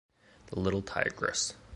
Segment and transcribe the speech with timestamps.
[0.47, 1.53] The little tigress.